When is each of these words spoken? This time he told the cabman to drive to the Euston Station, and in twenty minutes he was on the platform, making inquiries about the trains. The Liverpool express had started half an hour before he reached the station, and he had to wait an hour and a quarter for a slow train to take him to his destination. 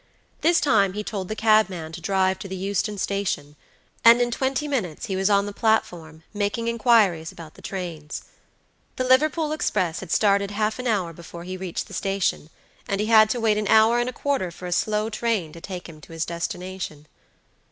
This 0.41 0.59
time 0.59 0.93
he 0.93 1.03
told 1.03 1.27
the 1.27 1.35
cabman 1.35 1.91
to 1.91 2.01
drive 2.01 2.39
to 2.39 2.47
the 2.47 2.55
Euston 2.55 2.97
Station, 2.97 3.55
and 4.03 4.19
in 4.19 4.31
twenty 4.31 4.67
minutes 4.67 5.05
he 5.05 5.15
was 5.15 5.29
on 5.29 5.45
the 5.45 5.53
platform, 5.53 6.23
making 6.33 6.67
inquiries 6.67 7.31
about 7.31 7.53
the 7.53 7.61
trains. 7.61 8.23
The 8.95 9.03
Liverpool 9.03 9.51
express 9.51 9.99
had 9.99 10.09
started 10.11 10.49
half 10.49 10.79
an 10.79 10.87
hour 10.87 11.13
before 11.13 11.43
he 11.43 11.55
reached 11.55 11.87
the 11.87 11.93
station, 11.93 12.49
and 12.87 12.99
he 12.99 13.05
had 13.13 13.29
to 13.29 13.39
wait 13.39 13.59
an 13.59 13.67
hour 13.67 13.99
and 13.99 14.09
a 14.09 14.13
quarter 14.13 14.49
for 14.49 14.65
a 14.65 14.71
slow 14.71 15.11
train 15.11 15.51
to 15.53 15.61
take 15.61 15.87
him 15.87 16.01
to 16.01 16.13
his 16.13 16.25
destination. 16.25 17.05